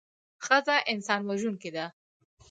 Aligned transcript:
ښځه 0.45 0.75
انسان 0.91 1.21
وژوونکې 1.25 1.69
نده 1.71 1.85